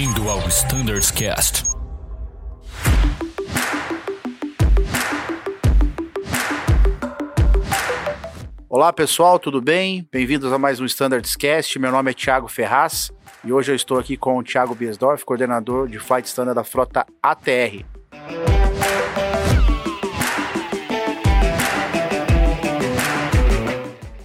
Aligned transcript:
Bem-vindo 0.00 0.30
ao 0.30 0.38
Standards 0.48 1.10
Cast. 1.10 1.62
Olá 8.66 8.94
pessoal, 8.94 9.38
tudo 9.38 9.60
bem? 9.60 10.08
Bem-vindos 10.10 10.50
a 10.54 10.58
mais 10.58 10.80
um 10.80 10.86
Standards 10.86 11.36
Cast. 11.36 11.78
Meu 11.78 11.92
nome 11.92 12.12
é 12.12 12.14
Thiago 12.14 12.48
Ferraz 12.48 13.12
e 13.44 13.52
hoje 13.52 13.72
eu 13.72 13.76
estou 13.76 13.98
aqui 13.98 14.16
com 14.16 14.38
o 14.38 14.42
Thiago 14.42 14.74
Biesdorf, 14.74 15.22
coordenador 15.22 15.86
de 15.86 15.98
Flight 15.98 16.26
Standard 16.26 16.56
da 16.56 16.64
frota 16.64 17.04
ATR. 17.22 17.84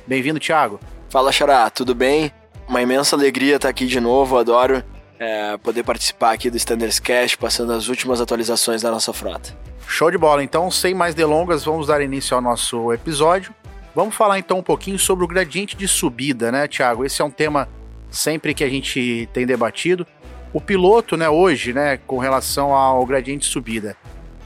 Bem-vindo, 0.08 0.40
Thiago. 0.40 0.80
Fala, 1.10 1.34
Xará, 1.34 1.70
tudo 1.70 1.94
bem? 1.94 2.32
Uma 2.66 2.82
imensa 2.82 3.18
alegria 3.18 3.58
estar 3.58 3.68
aqui 3.68 3.86
de 3.86 4.00
novo, 4.00 4.38
adoro 4.38 4.82
é, 5.20 5.58
poder 5.58 5.84
participar 5.84 6.32
aqui 6.32 6.50
do 6.50 6.58
Standards 6.58 7.00
Cast, 7.00 7.38
passando 7.38 7.74
as 7.74 7.88
últimas 7.88 8.22
atualizações 8.22 8.82
da 8.82 8.92
nossa 8.92 9.14
frota. 9.14 9.56
Show 9.88 10.10
de 10.10 10.18
bola, 10.18 10.44
então, 10.44 10.70
sem 10.72 10.94
mais 10.94 11.14
delongas, 11.14 11.64
vamos 11.64 11.88
dar 11.88 12.02
início 12.02 12.36
ao 12.36 12.42
nosso 12.42 12.92
episódio. 12.92 13.54
Vamos 13.94 14.16
falar 14.16 14.40
então 14.40 14.60
um 14.60 14.64
pouquinho 14.64 15.00
sobre 15.00 15.24
o 15.24 15.28
gradiente 15.28 15.76
de 15.78 15.88
subida, 15.88 16.52
né, 16.52 16.68
Thiago? 16.68 17.06
Esse 17.06 17.22
é 17.22 17.26
um 17.26 17.32
tema 17.32 17.70
sempre 18.10 18.54
que 18.54 18.64
a 18.64 18.70
gente 18.70 19.30
tem 19.32 19.46
debatido. 19.46 20.06
O 20.52 20.60
piloto, 20.60 21.16
né, 21.16 21.30
hoje, 21.30 21.72
né, 21.72 21.98
com 22.06 22.18
relação 22.18 22.74
ao 22.74 23.06
gradiente 23.06 23.48
de 23.48 23.54
subida, 23.54 23.96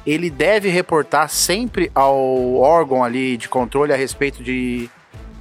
ele 0.05 0.29
deve 0.29 0.69
reportar 0.69 1.29
sempre 1.29 1.91
ao 1.95 2.55
órgão 2.55 3.03
ali 3.03 3.37
de 3.37 3.49
controle 3.49 3.93
a 3.93 3.95
respeito 3.95 4.43
de 4.43 4.89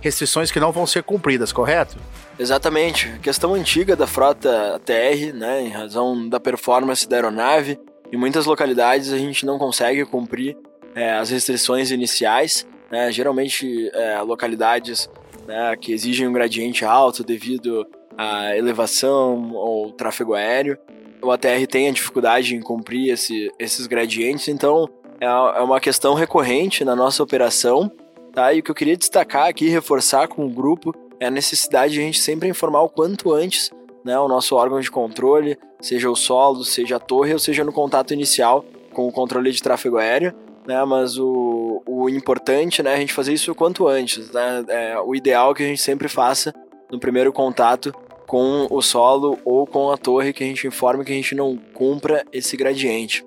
restrições 0.01 0.51
que 0.51 0.61
não 0.61 0.73
vão 0.73 0.87
ser 0.87 1.03
cumpridas, 1.03 1.53
correto? 1.53 1.97
Exatamente. 2.39 3.19
Questão 3.21 3.55
antiga 3.55 3.97
da 3.97 4.07
frota 4.07 4.81
TR, 4.85 5.35
né, 5.35 5.63
em 5.63 5.71
razão 5.71 6.29
da 6.29 6.39
performance 6.39 7.09
da 7.09 7.17
aeronave, 7.17 7.79
em 8.13 8.17
muitas 8.17 8.47
localidades 8.47 9.13
a 9.13 9.19
gente 9.19 9.45
não 9.45 9.59
consegue 9.59 10.05
cumprir 10.05 10.57
é, 10.95 11.13
as 11.13 11.31
restrições 11.31 11.91
iniciais, 11.91 12.67
né, 12.91 13.11
geralmente 13.13 13.91
é, 13.93 14.21
localidades 14.21 15.11
né, 15.47 15.77
que 15.77 15.93
exigem 15.93 16.27
um 16.27 16.33
gradiente 16.33 16.85
alto 16.85 17.25
devido 17.25 17.87
à 18.17 18.57
elevação 18.57 19.53
ou 19.53 19.93
tráfego 19.93 20.35
aéreo. 20.35 20.79
O 21.21 21.31
ATR 21.31 21.67
tem 21.69 21.89
a 21.89 21.93
dificuldade 21.93 22.55
em 22.55 22.61
cumprir 22.61 23.13
esse, 23.13 23.51
esses 23.59 23.87
gradientes, 23.87 24.49
então 24.49 24.89
é, 25.21 25.27
é 25.27 25.61
uma 25.61 25.81
questão 25.81 26.15
recorrente 26.15 26.85
na 26.85 26.95
nossa 26.95 27.23
operação 27.23 27.91
Tá? 28.33 28.53
E 28.53 28.61
o 28.61 28.63
que 28.63 28.71
eu 28.71 28.75
queria 28.75 28.97
destacar 28.97 29.49
aqui, 29.49 29.69
reforçar 29.69 30.29
com 30.29 30.47
o 30.47 30.51
grupo, 30.51 30.95
é 31.21 31.27
a 31.27 31.31
necessidade 31.31 31.95
de 31.95 32.01
a 32.01 32.03
gente 32.03 32.21
sempre 32.21 32.49
informar 32.49 32.83
o 32.83 32.89
quanto 32.89 33.33
antes 33.33 33.71
né, 34.05 34.19
o 34.19 34.29
nosso 34.29 34.57
órgão 34.57 34.81
de 34.81 34.91
controle, 34.91 35.59
seja 35.81 36.11
o 36.11 36.17
solo, 36.17 36.65
seja 36.65 36.97
a 36.97 37.01
torre, 37.01 37.33
ou 37.33 37.39
seja 37.39 37.63
no 37.63 37.73
contato 37.73 38.15
inicial 38.15 38.65
com 38.93 39.07
o 39.07 39.13
controle 39.13 39.53
de 39.53 39.63
tráfego 39.63 39.99
aéreo. 39.99 40.33
Né, 40.67 40.85
mas 40.85 41.19
o, 41.19 41.83
o 41.87 42.09
importante 42.11 42.83
né, 42.83 42.93
é 42.93 42.95
a 42.95 42.99
gente 42.99 43.13
fazer 43.13 43.33
isso 43.33 43.53
o 43.53 43.55
quanto 43.55 43.87
antes. 43.87 44.31
Né, 44.31 44.65
é, 44.69 45.01
o 45.01 45.15
ideal 45.15 45.55
que 45.55 45.63
a 45.63 45.67
gente 45.67 45.81
sempre 45.81 46.09
faça 46.09 46.55
no 46.91 46.99
primeiro 46.99 47.33
contato 47.33 47.95
com 48.27 48.67
o 48.71 48.83
solo 48.83 49.39
ou 49.45 49.67
com 49.67 49.91
a 49.91 49.97
torre, 49.97 50.33
que 50.33 50.45
a 50.45 50.47
gente 50.47 50.67
informe 50.67 51.05
que 51.05 51.13
a 51.13 51.15
gente 51.15 51.35
não 51.35 51.57
cumpra 51.73 52.25
esse 52.33 52.57
gradiente. 52.57 53.25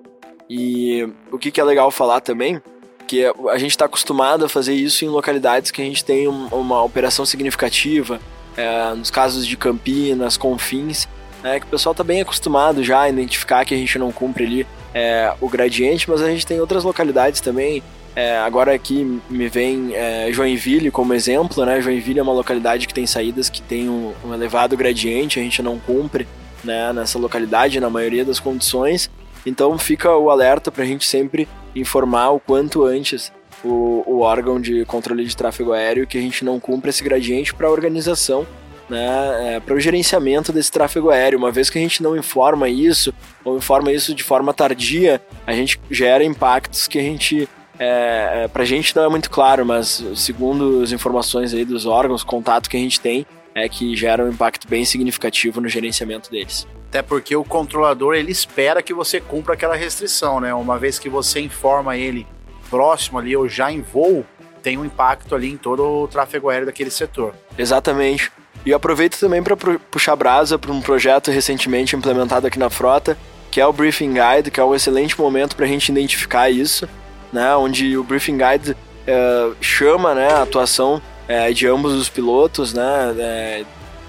E 0.48 1.08
o 1.32 1.38
que, 1.38 1.50
que 1.50 1.60
é 1.60 1.64
legal 1.64 1.90
falar 1.90 2.20
também 2.20 2.60
porque 3.02 3.30
a 3.50 3.58
gente 3.58 3.72
está 3.72 3.84
acostumado 3.84 4.44
a 4.44 4.48
fazer 4.48 4.72
isso 4.72 5.04
em 5.04 5.08
localidades 5.08 5.70
que 5.70 5.82
a 5.82 5.84
gente 5.84 6.04
tem 6.04 6.28
uma 6.28 6.82
operação 6.82 7.26
significativa, 7.26 8.20
é, 8.56 8.94
nos 8.94 9.10
casos 9.10 9.46
de 9.46 9.56
Campinas, 9.56 10.36
Confins, 10.36 11.06
né, 11.42 11.58
que 11.58 11.66
o 11.66 11.68
pessoal 11.68 11.90
está 11.90 12.04
bem 12.04 12.22
acostumado 12.22 12.82
já 12.82 13.02
a 13.02 13.10
identificar 13.10 13.64
que 13.64 13.74
a 13.74 13.76
gente 13.76 13.98
não 13.98 14.12
cumpre 14.12 14.44
ali 14.44 14.66
é, 14.94 15.34
o 15.40 15.48
gradiente, 15.48 16.08
mas 16.08 16.22
a 16.22 16.30
gente 16.30 16.46
tem 16.46 16.60
outras 16.60 16.84
localidades 16.84 17.40
também. 17.40 17.82
É, 18.14 18.38
agora 18.38 18.72
aqui 18.74 19.20
me 19.28 19.48
vem 19.48 19.94
é, 19.94 20.32
Joinville 20.32 20.90
como 20.90 21.12
exemplo, 21.12 21.64
né? 21.64 21.80
Joinville 21.80 22.20
é 22.20 22.22
uma 22.22 22.32
localidade 22.32 22.86
que 22.86 22.94
tem 22.94 23.06
saídas 23.06 23.50
que 23.50 23.60
tem 23.60 23.88
um, 23.88 24.12
um 24.24 24.32
elevado 24.32 24.76
gradiente, 24.76 25.40
a 25.40 25.42
gente 25.42 25.62
não 25.62 25.78
cumpre 25.78 26.28
né, 26.62 26.92
nessa 26.92 27.18
localidade 27.18 27.80
na 27.80 27.90
maioria 27.90 28.24
das 28.24 28.38
condições. 28.38 29.10
Então 29.44 29.76
fica 29.76 30.14
o 30.14 30.30
alerta 30.30 30.70
para 30.70 30.84
a 30.84 30.86
gente 30.86 31.06
sempre 31.06 31.48
informar 31.74 32.30
o 32.30 32.40
quanto 32.40 32.84
antes 32.84 33.32
o, 33.64 34.02
o, 34.06 34.20
órgão 34.20 34.60
de 34.60 34.84
controle 34.84 35.24
de 35.24 35.36
tráfego 35.36 35.72
aéreo 35.72 36.06
que 36.06 36.18
a 36.18 36.20
gente 36.20 36.44
não 36.44 36.58
cumpra 36.58 36.90
esse 36.90 37.02
gradiente 37.02 37.54
para 37.54 37.68
a 37.68 37.70
organização, 37.70 38.46
né, 38.88 39.54
é, 39.54 39.60
para 39.60 39.74
o 39.74 39.80
gerenciamento 39.80 40.52
desse 40.52 40.70
tráfego 40.70 41.10
aéreo. 41.10 41.38
Uma 41.38 41.52
vez 41.52 41.70
que 41.70 41.78
a 41.78 41.80
gente 41.80 42.02
não 42.02 42.16
informa 42.16 42.68
isso, 42.68 43.14
ou 43.44 43.56
informa 43.56 43.92
isso 43.92 44.14
de 44.14 44.22
forma 44.22 44.52
tardia, 44.52 45.22
a 45.46 45.52
gente 45.52 45.80
gera 45.90 46.24
impactos 46.24 46.88
que 46.88 46.98
a 46.98 47.02
gente 47.02 47.48
é, 47.78 48.44
é, 48.44 48.48
para 48.48 48.62
a 48.62 48.66
gente 48.66 48.94
não 48.94 49.04
é 49.04 49.08
muito 49.08 49.30
claro, 49.30 49.64
mas 49.64 50.04
segundo 50.14 50.82
as 50.82 50.92
informações 50.92 51.54
aí 51.54 51.64
dos 51.64 51.86
órgãos, 51.86 52.22
contato 52.22 52.68
que 52.68 52.76
a 52.76 52.80
gente 52.80 53.00
tem, 53.00 53.26
é 53.54 53.68
que 53.68 53.96
gera 53.96 54.24
um 54.24 54.28
impacto 54.28 54.68
bem 54.68 54.84
significativo 54.84 55.60
no 55.60 55.68
gerenciamento 55.68 56.30
deles. 56.30 56.66
Até 56.92 57.00
porque 57.00 57.34
o 57.34 57.42
controlador 57.42 58.14
ele 58.14 58.30
espera 58.30 58.82
que 58.82 58.92
você 58.92 59.18
cumpra 59.18 59.54
aquela 59.54 59.74
restrição, 59.74 60.38
né? 60.40 60.52
Uma 60.52 60.78
vez 60.78 60.98
que 60.98 61.08
você 61.08 61.40
informa 61.40 61.96
ele 61.96 62.26
próximo 62.68 63.18
ali 63.18 63.34
ou 63.34 63.48
já 63.48 63.72
em 63.72 63.80
voo, 63.80 64.26
tem 64.62 64.76
um 64.76 64.84
impacto 64.84 65.34
ali 65.34 65.50
em 65.50 65.56
todo 65.56 65.82
o 65.82 66.06
tráfego 66.06 66.50
aéreo 66.50 66.66
daquele 66.66 66.90
setor. 66.90 67.34
Exatamente. 67.56 68.30
E 68.66 68.74
aproveito 68.74 69.18
também 69.18 69.42
para 69.42 69.56
puxar 69.90 70.14
brasa 70.16 70.58
para 70.58 70.70
um 70.70 70.82
projeto 70.82 71.30
recentemente 71.30 71.96
implementado 71.96 72.46
aqui 72.46 72.58
na 72.58 72.68
frota, 72.68 73.16
que 73.50 73.58
é 73.58 73.66
o 73.66 73.72
Briefing 73.72 74.12
Guide, 74.12 74.50
que 74.50 74.60
é 74.60 74.64
um 74.64 74.74
excelente 74.74 75.18
momento 75.18 75.56
para 75.56 75.64
a 75.64 75.68
gente 75.68 75.88
identificar 75.88 76.50
isso, 76.50 76.86
né? 77.32 77.56
Onde 77.56 77.96
o 77.96 78.04
Briefing 78.04 78.36
Guide 78.36 78.76
é, 79.06 79.50
chama 79.62 80.14
né, 80.14 80.30
a 80.30 80.42
atuação 80.42 81.00
é, 81.26 81.50
de 81.52 81.66
ambos 81.66 81.94
os 81.94 82.10
pilotos, 82.10 82.74
né? 82.74 83.16
É, 83.18 83.64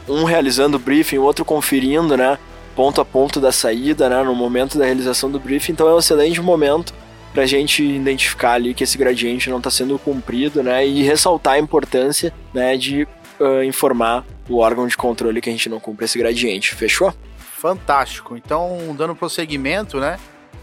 um 0.06 0.26
realizando 0.26 0.76
o 0.76 0.80
briefing, 0.80 1.20
o 1.20 1.24
outro 1.24 1.46
conferindo, 1.46 2.18
né? 2.18 2.38
Ponto 2.76 3.02
a 3.02 3.06
ponto 3.06 3.40
da 3.40 3.52
saída, 3.52 4.10
né, 4.10 4.24
no 4.24 4.36
momento 4.36 4.78
da 4.78 4.86
realização 4.86 5.30
do 5.30 5.40
briefing, 5.40 5.72
então 5.72 5.88
é 5.88 5.94
um 5.94 6.00
excelente 6.00 6.42
momento 6.42 6.94
para 7.34 7.44
a 7.44 7.46
gente 7.48 7.84
identificar 7.84 8.54
ali 8.54 8.74
que 8.74 8.84
esse 8.84 8.98
gradiente 8.98 9.50
não 9.50 9.58
está 9.58 9.72
sendo 9.72 9.98
cumprido, 9.98 10.62
né, 10.62 10.86
e 10.86 11.02
ressaltar 11.02 11.54
a 11.54 11.60
importância, 11.60 12.34
né, 12.54 12.78
de 12.78 13.08
uh, 13.40 13.64
informar 13.64 14.26
o 14.48 14.58
órgão 14.58 14.88
de 14.88 14.96
controle 14.96 15.42
que 15.42 15.50
a 15.50 15.52
gente 15.52 15.70
não 15.70 15.80
cumpre 15.80 16.06
esse 16.06 16.18
gradiente. 16.18 16.76
Fechou? 16.76 17.14
Fantástico. 17.38 18.38
Então, 18.38 18.94
dando 18.98 19.16
prosseguimento, 19.16 20.00
né, 20.00 20.20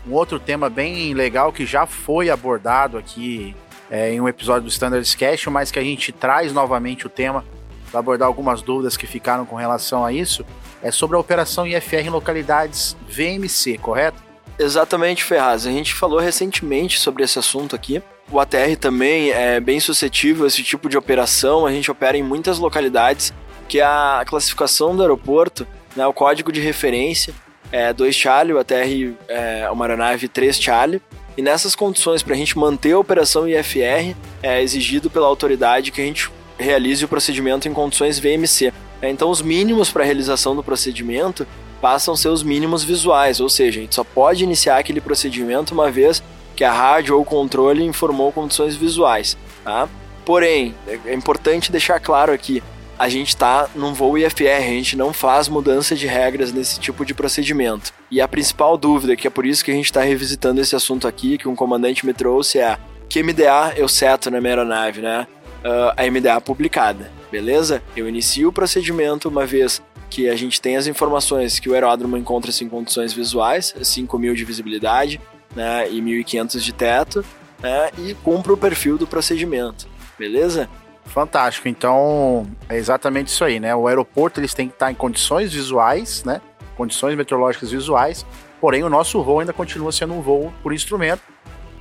um 0.06 0.12
outro 0.12 0.38
tema 0.38 0.70
bem 0.70 1.12
legal 1.14 1.52
que 1.52 1.66
já 1.66 1.86
foi 1.86 2.30
abordado 2.30 2.96
aqui 2.96 3.54
é, 3.90 4.12
em 4.12 4.20
um 4.20 4.28
episódio 4.28 4.62
do 4.62 4.68
Standards 4.68 5.14
Cash, 5.14 5.46
mas 5.46 5.70
que 5.70 5.78
a 5.78 5.82
gente 5.82 6.12
traz 6.12 6.52
novamente 6.52 7.06
o 7.06 7.10
tema 7.10 7.44
para 7.90 8.00
abordar 8.00 8.28
algumas 8.28 8.62
dúvidas 8.62 8.96
que 8.96 9.06
ficaram 9.06 9.44
com 9.44 9.56
relação 9.56 10.04
a 10.04 10.12
isso, 10.12 10.44
é 10.82 10.90
sobre 10.90 11.16
a 11.16 11.20
operação 11.20 11.66
IFR 11.66 12.06
em 12.06 12.10
localidades 12.10 12.96
VMC, 13.08 13.78
correto? 13.78 14.22
Exatamente, 14.58 15.24
Ferraz. 15.24 15.66
A 15.66 15.70
gente 15.70 15.94
falou 15.94 16.18
recentemente 16.18 16.98
sobre 16.98 17.24
esse 17.24 17.38
assunto 17.38 17.74
aqui. 17.74 18.02
O 18.30 18.38
ATR 18.38 18.76
também 18.78 19.30
é 19.30 19.58
bem 19.58 19.80
suscetível 19.80 20.44
a 20.44 20.48
esse 20.48 20.62
tipo 20.62 20.88
de 20.88 20.96
operação. 20.96 21.66
A 21.66 21.72
gente 21.72 21.90
opera 21.90 22.16
em 22.16 22.22
muitas 22.22 22.58
localidades 22.58 23.32
que 23.68 23.80
a 23.80 24.22
classificação 24.26 24.94
do 24.94 25.02
aeroporto, 25.02 25.66
né, 25.96 26.06
o 26.06 26.12
código 26.12 26.52
de 26.52 26.60
referência 26.60 27.34
é 27.72 27.92
2 27.92 28.14
Charlie, 28.14 28.54
o 28.54 28.58
ATR 28.58 29.14
é 29.28 29.70
uma 29.70 29.84
aeronave 29.84 30.28
3 30.28 30.60
Charlie. 30.60 31.00
E 31.36 31.42
nessas 31.42 31.74
condições, 31.74 32.22
para 32.22 32.34
a 32.34 32.36
gente 32.36 32.58
manter 32.58 32.92
a 32.92 32.98
operação 32.98 33.48
IFR, 33.48 34.14
é 34.42 34.60
exigido 34.60 35.08
pela 35.08 35.26
autoridade 35.26 35.90
que 35.90 36.00
a 36.00 36.04
gente 36.04 36.30
realize 36.60 37.04
o 37.04 37.08
procedimento 37.08 37.68
em 37.68 37.72
condições 37.72 38.18
VMC. 38.18 38.72
Então, 39.02 39.30
os 39.30 39.40
mínimos 39.40 39.90
para 39.90 40.02
a 40.02 40.06
realização 40.06 40.54
do 40.54 40.62
procedimento 40.62 41.46
passam 41.80 42.14
a 42.14 42.16
ser 42.16 42.28
os 42.28 42.42
mínimos 42.42 42.84
visuais, 42.84 43.40
ou 43.40 43.48
seja, 43.48 43.78
a 43.78 43.82
gente 43.82 43.94
só 43.94 44.04
pode 44.04 44.44
iniciar 44.44 44.78
aquele 44.78 45.00
procedimento 45.00 45.72
uma 45.72 45.90
vez 45.90 46.22
que 46.54 46.62
a 46.62 46.72
rádio 46.72 47.16
ou 47.16 47.22
o 47.22 47.24
controle 47.24 47.82
informou 47.82 48.30
condições 48.30 48.76
visuais. 48.76 49.36
Tá? 49.64 49.88
Porém, 50.26 50.74
é 51.06 51.14
importante 51.14 51.72
deixar 51.72 51.98
claro 51.98 52.32
aqui, 52.32 52.62
a 52.98 53.08
gente 53.08 53.28
está 53.28 53.66
num 53.74 53.94
voo 53.94 54.18
IFR, 54.18 54.58
a 54.58 54.60
gente 54.60 54.94
não 54.94 55.10
faz 55.10 55.48
mudança 55.48 55.96
de 55.96 56.06
regras 56.06 56.52
nesse 56.52 56.78
tipo 56.78 57.02
de 57.02 57.14
procedimento. 57.14 57.94
E 58.10 58.20
a 58.20 58.28
principal 58.28 58.76
dúvida, 58.76 59.16
que 59.16 59.26
é 59.26 59.30
por 59.30 59.46
isso 59.46 59.64
que 59.64 59.70
a 59.70 59.74
gente 59.74 59.86
está 59.86 60.02
revisitando 60.02 60.60
esse 60.60 60.76
assunto 60.76 61.08
aqui, 61.08 61.38
que 61.38 61.48
um 61.48 61.56
comandante 61.56 62.04
me 62.04 62.12
trouxe, 62.12 62.58
é 62.58 62.76
que 63.08 63.22
MDA 63.22 63.72
eu 63.76 63.88
seto 63.88 64.30
na 64.30 64.38
minha 64.38 64.52
aeronave, 64.52 65.00
né? 65.00 65.26
Uh, 65.64 65.92
a 65.96 66.10
MDA 66.10 66.40
publicada, 66.40 67.10
beleza? 67.30 67.82
Eu 67.96 68.08
inicio 68.08 68.48
o 68.48 68.52
procedimento 68.52 69.28
uma 69.28 69.46
vez 69.46 69.82
que 70.08 70.28
a 70.28 70.36
gente 70.36 70.60
tem 70.60 70.76
as 70.76 70.86
informações 70.86 71.58
que 71.60 71.68
o 71.68 71.74
aeródromo 71.74 72.16
encontra-se 72.16 72.64
em 72.64 72.68
condições 72.68 73.12
visuais, 73.12 73.74
5.000 73.78 74.34
de 74.34 74.44
visibilidade 74.44 75.20
né, 75.54 75.88
e 75.88 76.00
1.500 76.00 76.60
de 76.60 76.72
teto, 76.72 77.24
né, 77.62 77.90
e 77.98 78.14
cumpro 78.14 78.54
o 78.54 78.56
perfil 78.56 78.98
do 78.98 79.06
procedimento, 79.06 79.86
beleza? 80.18 80.68
Fantástico, 81.04 81.68
então 81.68 82.46
é 82.68 82.76
exatamente 82.76 83.28
isso 83.28 83.44
aí, 83.44 83.58
né? 83.58 83.74
O 83.74 83.88
aeroporto 83.88 84.38
eles 84.38 84.54
têm 84.54 84.68
que 84.68 84.74
estar 84.74 84.90
em 84.90 84.94
condições 84.94 85.52
visuais, 85.52 86.22
né? 86.24 86.40
condições 86.80 87.14
meteorológicas 87.14 87.70
visuais, 87.70 88.24
porém 88.58 88.82
o 88.82 88.88
nosso 88.88 89.22
voo 89.22 89.40
ainda 89.40 89.52
continua 89.52 89.92
sendo 89.92 90.14
um 90.14 90.22
voo 90.22 90.50
por 90.62 90.72
instrumento, 90.72 91.20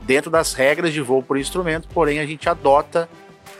dentro 0.01 0.29
das 0.29 0.53
regras 0.53 0.91
de 0.91 0.99
voo 0.99 1.23
por 1.23 1.37
instrumento, 1.37 1.87
porém 1.93 2.19
a 2.19 2.25
gente 2.25 2.49
adota 2.49 3.07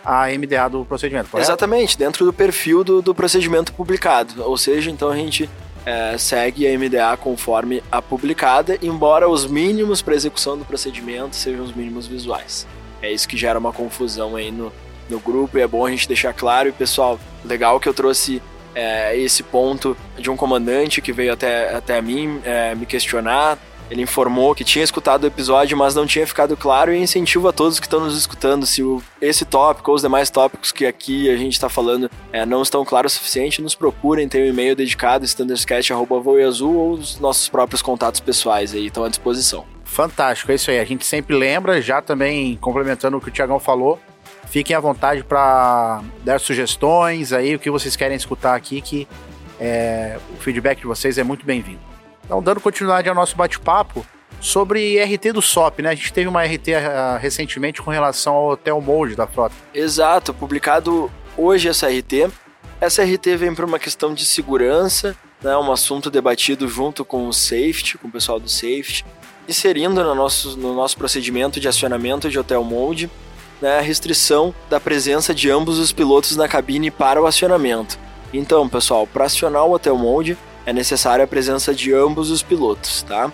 a 0.04 0.28
MDA 0.28 0.70
do 0.70 0.86
procedimento, 0.86 1.30
correto? 1.30 1.48
Exatamente, 1.48 1.98
dentro 1.98 2.26
do 2.26 2.34
perfil 2.34 2.84
do, 2.84 3.02
do 3.02 3.14
procedimento 3.14 3.74
publicado. 3.74 4.44
Ou 4.44 4.58
seja, 4.58 4.90
então 4.90 5.10
a 5.10 5.16
gente 5.16 5.50
é, 5.86 6.18
segue 6.18 6.68
a 6.68 6.78
MDA 6.78 7.18
conforme 7.18 7.84
a 7.92 8.02
publicada, 8.02 8.78
embora 8.82 9.30
os 9.30 9.46
mínimos 9.46 10.02
para 10.02 10.16
execução 10.16 10.58
do 10.58 10.66
procedimento 10.66 11.36
sejam 11.36 11.64
os 11.64 11.74
mínimos 11.74 12.08
visuais. 12.08 12.68
É 13.02 13.12
isso 13.12 13.28
que 13.28 13.38
gera 13.38 13.58
uma 13.58 13.72
confusão 13.72 14.36
aí 14.36 14.52
no, 14.52 14.72
no 15.10 15.20
grupo 15.20 15.58
e 15.58 15.62
é 15.62 15.68
bom 15.68 15.86
a 15.86 15.90
gente 15.90 16.08
deixar 16.08 16.34
claro. 16.34 16.70
E 16.70 16.72
pessoal, 16.72 17.20
legal 17.44 17.80
que 17.80 17.88
eu 17.88 17.94
trouxe 17.94 18.42
é, 18.76 19.18
esse 19.18 19.42
ponto 19.42 19.96
de 20.18 20.30
um 20.30 20.36
comandante 20.36 21.02
que 21.02 21.12
veio 21.12 21.34
até, 21.34 21.74
até 21.74 22.02
mim 22.02 22.40
é, 22.44 22.76
me 22.76 22.86
questionar. 22.86 23.58
Ele 23.90 24.04
informou 24.04 24.54
que 24.54 24.64
tinha 24.64 24.84
escutado 24.84 25.24
o 25.24 25.28
episódio, 25.28 25.78
mas 25.78 25.96
não 25.96 26.06
tinha 26.06 26.26
ficado 26.28 26.56
claro 26.56 26.94
e 26.94 26.98
incentivo 26.98 27.48
a 27.48 27.54
todos 27.54 27.80
que 27.80 27.88
estão 27.88 28.02
nos 28.02 28.18
escutando. 28.18 28.66
Se 28.66 28.84
o, 28.84 29.02
esse 29.22 29.46
tópico 29.46 29.92
ou 29.92 29.96
os 29.96 30.02
demais 30.02 30.30
tópicos 30.30 30.72
que 30.72 30.86
aqui 30.86 31.30
a 31.30 31.36
gente 31.36 31.54
está 31.54 31.70
falando 31.70 32.10
é, 32.32 32.46
não 32.46 32.62
estão 32.62 32.86
claros 32.86 33.14
o 33.14 33.16
suficiente, 33.18 33.62
nos 33.62 33.76
procurem. 33.76 34.28
Tem 34.28 34.44
um 34.44 34.46
e-mail 34.46 34.76
dedicado, 34.76 35.26
standardscat.voeazul 35.26 36.76
ou 36.76 36.92
os 36.92 37.20
nossos 37.20 37.50
próprios 37.50 37.82
contatos 37.82 38.20
pessoais 38.20 38.74
aí 38.74 38.88
estão 38.88 39.04
à 39.04 39.10
disposição. 39.10 39.66
Fantástico, 39.84 40.52
é 40.52 40.56
isso 40.56 40.70
aí. 40.70 40.80
A 40.80 40.86
gente 40.86 41.06
sempre 41.06 41.36
lembra, 41.36 41.82
já 41.82 42.02
também 42.02 42.56
complementando 42.58 43.18
o 43.18 43.22
que 43.22 43.30
o 43.30 43.32
Tiagão 43.32 43.60
falou, 43.60 44.00
Fiquem 44.50 44.76
à 44.76 44.80
vontade 44.80 45.24
para 45.24 46.02
dar 46.24 46.40
sugestões 46.40 47.32
aí, 47.32 47.54
o 47.54 47.60
que 47.60 47.70
vocês 47.70 47.96
querem 47.96 48.18
escutar 48.18 48.56
aqui, 48.56 48.82
que 48.82 49.08
é, 49.60 50.18
o 50.34 50.42
feedback 50.42 50.80
de 50.80 50.88
vocês 50.88 51.20
é 51.20 51.24
muito 51.24 51.46
bem-vindo. 51.46 51.89
Então, 52.30 52.44
dando 52.44 52.62
continuidade 52.62 53.10
ao 53.10 53.16
nosso 53.16 53.36
bate-papo 53.36 54.06
sobre 54.40 55.04
RT 55.04 55.34
do 55.34 55.42
SOP, 55.42 55.82
né? 55.82 55.90
A 55.90 55.96
gente 55.96 56.14
teve 56.14 56.30
uma 56.30 56.44
RT 56.44 56.68
uh, 56.68 56.88
ah, 56.88 57.18
recentemente 57.18 57.82
com 57.82 57.90
relação 57.90 58.36
ao 58.36 58.50
Hotel 58.52 58.80
Mode 58.80 59.16
da 59.16 59.26
frota. 59.26 59.56
Exato, 59.74 60.32
publicado 60.32 61.12
hoje 61.36 61.68
essa 61.68 61.88
RT. 61.88 62.32
Essa 62.80 63.04
RT 63.04 63.36
vem 63.36 63.56
por 63.56 63.66
uma 63.66 63.80
questão 63.80 64.14
de 64.14 64.24
segurança, 64.26 65.18
né? 65.42 65.58
Um 65.58 65.72
assunto 65.72 66.12
debatido 66.12 66.68
junto 66.68 67.04
com 67.04 67.28
o 67.28 67.34
safety, 67.34 67.98
com 67.98 68.08
o 68.08 68.12
pessoal 68.12 68.40
do 68.40 68.48
safety, 68.48 69.04
inserindo 69.48 70.04
no 70.04 70.14
nosso, 70.14 70.56
no 70.56 70.76
nosso 70.76 70.96
procedimento 71.00 71.60
de 71.60 71.68
acionamento 71.68 72.30
de 72.30 72.38
Hotel 72.38 72.64
Mode 72.64 73.10
né, 73.60 73.80
a 73.80 73.82
restrição 73.82 74.54
da 74.70 74.80
presença 74.80 75.34
de 75.34 75.50
ambos 75.50 75.80
os 75.80 75.92
pilotos 75.92 76.36
na 76.36 76.48
cabine 76.48 76.92
para 76.92 77.20
o 77.20 77.26
acionamento. 77.26 77.98
Então, 78.32 78.70
pessoal, 78.70 79.08
para 79.08 79.26
acionar 79.26 79.66
o 79.66 79.74
Hotel 79.74 79.98
Mode 79.98 80.38
é 80.66 80.74
necessária 80.74 81.26
a 81.26 81.28
presença 81.28 81.74
de 81.74 81.94
ambos 81.94 82.30
os 82.30 82.44
pilotos, 82.44 83.02
tá? 83.04 83.32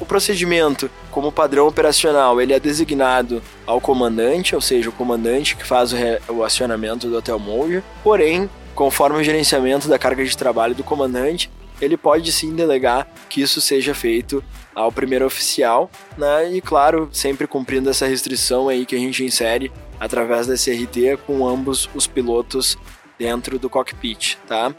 O 0.00 0.06
procedimento, 0.06 0.88
como 1.10 1.32
padrão 1.32 1.66
operacional, 1.66 2.40
ele 2.40 2.52
é 2.52 2.60
designado 2.60 3.42
ao 3.66 3.80
comandante, 3.80 4.54
ou 4.54 4.60
seja, 4.60 4.88
o 4.88 4.92
comandante 4.92 5.56
que 5.56 5.66
faz 5.66 5.92
o, 5.92 5.96
o 6.28 6.44
acionamento 6.44 7.08
do 7.08 7.16
Hotel 7.16 7.38
Mode. 7.38 7.82
Porém, 8.04 8.48
conforme 8.76 9.18
o 9.18 9.24
gerenciamento 9.24 9.88
da 9.88 9.98
carga 9.98 10.24
de 10.24 10.36
trabalho 10.36 10.74
do 10.74 10.84
comandante, 10.84 11.50
ele 11.80 11.96
pode 11.96 12.30
sim 12.30 12.54
delegar 12.54 13.08
que 13.28 13.40
isso 13.40 13.60
seja 13.60 13.94
feito 13.94 14.42
ao 14.74 14.92
primeiro 14.92 15.26
oficial, 15.26 15.90
né? 16.16 16.52
E 16.52 16.60
claro, 16.60 17.08
sempre 17.12 17.46
cumprindo 17.46 17.90
essa 17.90 18.06
restrição 18.06 18.68
aí 18.68 18.86
que 18.86 18.94
a 18.94 18.98
gente 18.98 19.24
insere 19.24 19.72
através 19.98 20.46
da 20.46 20.54
CRT 20.54 21.18
com 21.26 21.46
ambos 21.46 21.88
os 21.94 22.06
pilotos 22.06 22.78
dentro 23.18 23.58
do 23.58 23.68
cockpit, 23.68 24.36
tá? 24.46 24.72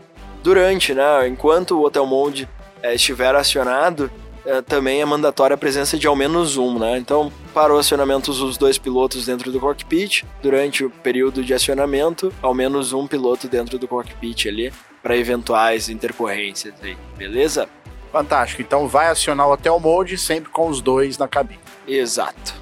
Durante, 0.43 0.93
né, 0.93 1.27
enquanto 1.27 1.77
o 1.77 1.83
Hotel 1.83 2.05
Mode 2.05 2.47
é, 2.81 2.95
estiver 2.95 3.35
acionado, 3.35 4.09
é, 4.45 4.61
também 4.61 5.01
é 5.01 5.05
mandatória 5.05 5.53
a 5.53 5.57
presença 5.57 5.97
de 5.97 6.07
ao 6.07 6.15
menos 6.15 6.57
um, 6.57 6.79
né? 6.79 6.97
Então, 6.97 7.31
para 7.53 7.73
o 7.73 7.77
acionamento 7.77 8.31
dos 8.31 8.57
dois 8.57 8.77
pilotos 8.77 9.25
dentro 9.25 9.51
do 9.51 9.59
cockpit, 9.59 10.23
durante 10.41 10.83
o 10.83 10.89
período 10.89 11.43
de 11.43 11.53
acionamento, 11.53 12.33
ao 12.41 12.53
menos 12.53 12.93
um 12.93 13.05
piloto 13.05 13.47
dentro 13.47 13.77
do 13.77 13.87
cockpit 13.87 14.47
ali, 14.47 14.73
para 15.03 15.15
eventuais 15.15 15.89
intercorrências 15.89 16.73
aí, 16.81 16.97
beleza? 17.17 17.67
Fantástico. 18.11 18.61
Então 18.61 18.87
vai 18.87 19.07
acionar 19.07 19.47
o 19.47 19.53
Hotel 19.53 19.79
Mode 19.79 20.17
sempre 20.17 20.49
com 20.49 20.67
os 20.67 20.81
dois 20.81 21.17
na 21.17 21.27
cabine. 21.27 21.59
Exato. 21.87 22.53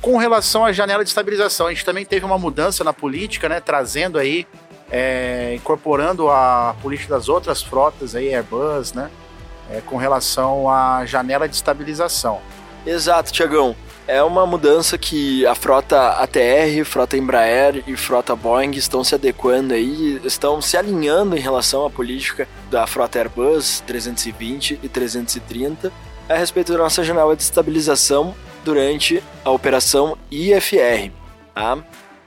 Com 0.00 0.16
relação 0.16 0.64
à 0.64 0.72
janela 0.72 1.02
de 1.02 1.10
estabilização, 1.10 1.66
a 1.66 1.70
gente 1.70 1.84
também 1.84 2.04
teve 2.04 2.24
uma 2.24 2.38
mudança 2.38 2.84
na 2.84 2.92
política, 2.92 3.48
né? 3.48 3.60
Trazendo 3.60 4.18
aí, 4.18 4.46
é, 4.90 5.54
incorporando 5.54 6.28
a 6.30 6.74
política 6.82 7.14
das 7.14 7.28
outras 7.28 7.62
frotas 7.62 8.14
aí, 8.14 8.34
Airbus, 8.34 8.92
né? 8.92 9.10
É, 9.70 9.80
com 9.80 9.96
relação 9.96 10.70
à 10.70 11.04
janela 11.04 11.48
de 11.48 11.56
estabilização. 11.56 12.40
Exato, 12.86 13.32
Tiagão 13.32 13.74
é 14.06 14.22
uma 14.22 14.46
mudança 14.46 14.96
que 14.96 15.44
a 15.46 15.54
frota 15.54 16.10
ATR, 16.10 16.84
frota 16.84 17.16
Embraer 17.16 17.82
e 17.86 17.96
frota 17.96 18.36
Boeing 18.36 18.70
estão 18.72 19.02
se 19.02 19.14
adequando 19.14 19.74
aí, 19.74 20.20
estão 20.24 20.62
se 20.62 20.76
alinhando 20.76 21.36
em 21.36 21.40
relação 21.40 21.84
à 21.84 21.90
política 21.90 22.48
da 22.70 22.86
frota 22.86 23.18
Airbus 23.18 23.82
320 23.86 24.78
e 24.82 24.88
330 24.88 25.92
a 26.28 26.34
respeito 26.34 26.72
da 26.72 26.78
nossa 26.78 27.02
janela 27.02 27.34
de 27.34 27.42
estabilização 27.42 28.34
durante 28.64 29.22
a 29.44 29.50
operação 29.50 30.16
IFR. 30.30 31.10
Tá? 31.54 31.78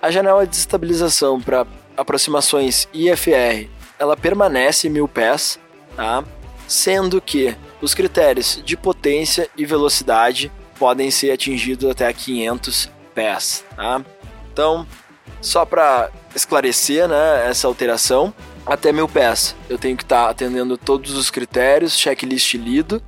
A 0.01 0.11
janela 0.11 0.45
de 0.45 0.55
estabilização 0.55 1.39
para 1.39 1.65
aproximações 1.99 2.87
IFR 2.93 3.67
ela 3.99 4.15
permanece 4.15 4.89
mil 4.89 5.07
pés, 5.07 5.59
tá? 5.95 6.23
sendo 6.67 7.19
que 7.19 7.55
os 7.81 7.93
critérios 7.93 8.61
de 8.63 8.77
potência 8.77 9.49
e 9.57 9.65
velocidade 9.65 10.51
podem 10.77 11.11
ser 11.11 11.31
atingidos 11.31 11.89
até 11.89 12.11
500 12.13 12.89
pés, 13.13 13.65
tá? 13.75 14.01
Então, 14.53 14.87
só 15.41 15.65
para 15.65 16.09
esclarecer, 16.33 17.07
né, 17.07 17.49
essa 17.49 17.67
alteração, 17.67 18.33
até 18.65 18.91
mil 18.93 19.07
pés 19.07 19.55
eu 19.69 19.77
tenho 19.77 19.97
que 19.97 20.03
estar 20.03 20.25
tá 20.25 20.29
atendendo 20.29 20.77
todos 20.77 21.17
os 21.17 21.29
critérios, 21.29 21.97
checklist 21.97 22.53
lido, 22.53 23.01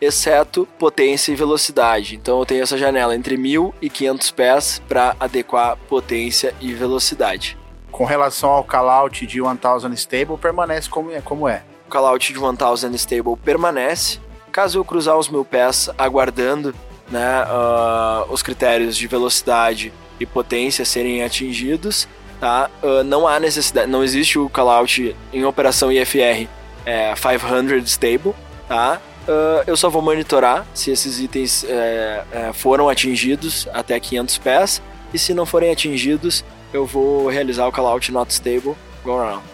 exceto 0.00 0.66
potência 0.78 1.32
e 1.32 1.36
velocidade. 1.36 2.14
Então 2.14 2.38
eu 2.38 2.46
tenho 2.46 2.62
essa 2.62 2.78
janela 2.78 3.14
entre 3.14 3.36
1000 3.36 3.74
e 3.82 3.90
500 3.90 4.30
pés 4.30 4.82
para 4.88 5.16
adequar 5.18 5.76
potência 5.88 6.54
e 6.60 6.72
velocidade. 6.72 7.57
Com 7.90 8.04
relação 8.04 8.50
ao 8.50 8.64
callout 8.64 9.26
de 9.26 9.40
1000 9.40 9.92
stable, 9.94 10.36
permanece 10.36 10.88
como 10.88 11.10
é. 11.10 11.20
Como 11.20 11.48
é. 11.48 11.62
O 11.86 11.90
callout 11.90 12.32
de 12.32 12.38
1000 12.38 12.94
stable 12.94 13.36
permanece. 13.36 14.18
Caso 14.52 14.78
eu 14.78 14.84
cruzar 14.84 15.16
os 15.16 15.28
mil 15.28 15.44
pés 15.44 15.90
aguardando 15.98 16.74
né, 17.10 17.44
uh, 17.44 18.32
os 18.32 18.42
critérios 18.42 18.96
de 18.96 19.06
velocidade 19.06 19.92
e 20.20 20.26
potência 20.26 20.84
serem 20.84 21.22
atingidos, 21.22 22.08
tá? 22.40 22.70
Uh, 22.82 23.04
não 23.04 23.26
há 23.26 23.38
necessidade, 23.38 23.90
não 23.90 24.02
existe 24.02 24.38
o 24.38 24.48
callout 24.48 25.14
em 25.32 25.44
operação 25.44 25.92
IFR 25.92 26.48
é, 26.84 27.14
500 27.14 27.90
stable, 27.90 28.34
tá? 28.66 29.00
Uh, 29.28 29.62
eu 29.66 29.76
só 29.76 29.90
vou 29.90 30.00
monitorar 30.00 30.66
se 30.72 30.90
esses 30.90 31.20
itens 31.20 31.62
é, 31.68 32.24
é, 32.32 32.52
foram 32.54 32.88
atingidos 32.88 33.68
até 33.74 34.00
500 34.00 34.38
pés 34.38 34.82
e 35.12 35.18
se 35.18 35.34
não 35.34 35.44
forem 35.44 35.70
atingidos, 35.70 36.42
eu 36.72 36.86
vou 36.86 37.28
realizar 37.28 37.66
o 37.66 37.72
callout 37.72 38.10
not 38.12 38.32
stable 38.32 38.74
go 39.04 39.18
around. 39.18 39.44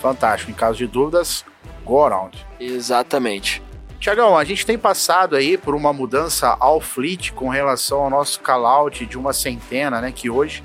Fantástico. 0.00 0.50
Em 0.50 0.54
caso 0.54 0.78
de 0.78 0.86
dúvidas, 0.86 1.44
go 1.84 2.04
around. 2.04 2.46
Exatamente. 2.58 3.62
Tiagão, 4.00 4.36
a 4.36 4.42
gente 4.42 4.66
tem 4.66 4.76
passado 4.76 5.36
aí 5.36 5.56
por 5.56 5.76
uma 5.76 5.92
mudança 5.92 6.56
ao 6.58 6.80
fleet 6.80 7.30
com 7.30 7.48
relação 7.48 8.00
ao 8.00 8.10
nosso 8.10 8.40
callout 8.40 9.06
de 9.06 9.16
uma 9.16 9.32
centena, 9.32 10.00
né? 10.00 10.10
Que 10.10 10.28
hoje 10.28 10.64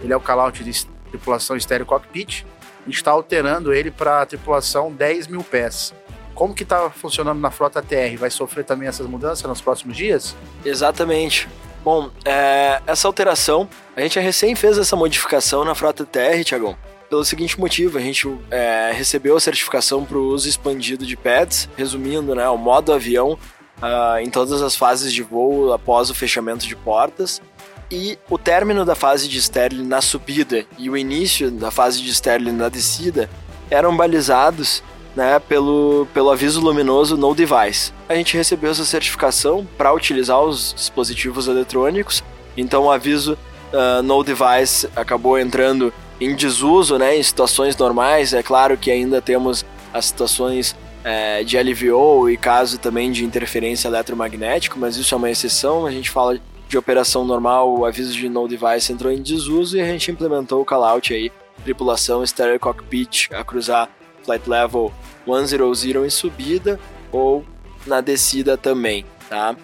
ele 0.00 0.12
é 0.12 0.16
o 0.16 0.20
callout 0.20 0.62
de 0.62 0.86
tripulação 1.10 1.56
estéreo 1.56 1.84
cockpit. 1.84 2.46
A 2.82 2.84
gente 2.84 2.96
está 2.96 3.10
alterando 3.10 3.72
ele 3.72 3.90
para 3.90 4.24
tripulação 4.24 4.92
10 4.92 5.26
mil 5.26 5.42
pés. 5.42 5.92
Como 6.32 6.54
que 6.54 6.62
está 6.62 6.88
funcionando 6.90 7.40
na 7.40 7.50
frota 7.50 7.82
TR? 7.82 8.16
Vai 8.18 8.30
sofrer 8.30 8.64
também 8.64 8.86
essas 8.86 9.06
mudanças 9.06 9.48
nos 9.48 9.60
próximos 9.60 9.96
dias? 9.96 10.36
Exatamente. 10.64 11.48
Bom, 11.86 12.10
é, 12.24 12.82
essa 12.84 13.06
alteração, 13.06 13.68
a 13.96 14.00
gente 14.00 14.18
recém 14.18 14.56
fez 14.56 14.76
essa 14.76 14.96
modificação 14.96 15.64
na 15.64 15.72
frota 15.72 16.04
TR, 16.04 16.42
Tiagão 16.44 16.76
pelo 17.08 17.24
seguinte 17.24 17.60
motivo, 17.60 17.96
a 17.96 18.00
gente 18.00 18.28
é, 18.50 18.90
recebeu 18.92 19.36
a 19.36 19.40
certificação 19.40 20.04
para 20.04 20.18
o 20.18 20.26
uso 20.26 20.48
expandido 20.48 21.06
de 21.06 21.16
pads, 21.16 21.68
resumindo, 21.76 22.34
né, 22.34 22.48
o 22.48 22.58
modo 22.58 22.92
avião 22.92 23.38
uh, 23.80 24.18
em 24.20 24.28
todas 24.28 24.60
as 24.60 24.74
fases 24.74 25.12
de 25.12 25.22
voo 25.22 25.72
após 25.72 26.10
o 26.10 26.14
fechamento 26.16 26.66
de 26.66 26.74
portas, 26.74 27.40
e 27.88 28.18
o 28.28 28.36
término 28.36 28.84
da 28.84 28.96
fase 28.96 29.28
de 29.28 29.38
Sterling 29.38 29.86
na 29.86 30.00
subida 30.00 30.66
e 30.76 30.90
o 30.90 30.96
início 30.96 31.48
da 31.48 31.70
fase 31.70 32.02
de 32.02 32.10
Sterling 32.10 32.50
na 32.56 32.68
descida 32.68 33.30
eram 33.70 33.96
balizados 33.96 34.82
né, 35.16 35.38
pelo, 35.40 36.06
pelo 36.12 36.30
aviso 36.30 36.60
luminoso 36.60 37.16
No 37.16 37.34
Device. 37.34 37.92
A 38.06 38.14
gente 38.14 38.36
recebeu 38.36 38.70
essa 38.70 38.84
certificação 38.84 39.66
para 39.76 39.92
utilizar 39.92 40.40
os 40.40 40.74
dispositivos 40.74 41.48
eletrônicos, 41.48 42.22
então 42.56 42.84
o 42.84 42.90
aviso 42.90 43.38
uh, 43.72 44.02
No 44.02 44.22
Device 44.22 44.88
acabou 44.94 45.38
entrando 45.38 45.92
em 46.20 46.36
desuso, 46.36 46.98
né, 46.98 47.16
em 47.16 47.22
situações 47.22 47.76
normais. 47.76 48.34
É 48.34 48.42
claro 48.42 48.76
que 48.76 48.90
ainda 48.90 49.22
temos 49.22 49.64
as 49.92 50.04
situações 50.04 50.76
é, 51.02 51.42
de 51.44 51.56
LVO 51.58 52.28
e 52.28 52.36
caso 52.36 52.78
também 52.78 53.10
de 53.10 53.24
interferência 53.24 53.88
eletromagnética, 53.88 54.76
mas 54.78 54.96
isso 54.96 55.14
é 55.14 55.18
uma 55.18 55.30
exceção. 55.30 55.86
A 55.86 55.90
gente 55.90 56.10
fala 56.10 56.38
de 56.68 56.76
operação 56.76 57.24
normal, 57.24 57.78
o 57.78 57.84
aviso 57.84 58.12
de 58.12 58.28
no 58.28 58.48
device 58.48 58.92
entrou 58.92 59.12
em 59.12 59.22
desuso 59.22 59.76
e 59.76 59.80
a 59.80 59.86
gente 59.86 60.10
implementou 60.10 60.60
o 60.60 60.64
callout 60.64 61.14
aí, 61.14 61.30
tripulação 61.62 62.26
stereo 62.26 62.58
cockpit 62.58 63.28
a 63.32 63.44
cruzar 63.44 63.88
flight 64.26 64.48
level 64.48 64.92
100 65.26 66.04
em 66.04 66.10
subida 66.10 66.78
ou 67.10 67.44
na 67.86 68.00
descida 68.00 68.56
também, 68.56 69.06
tá? 69.28 69.56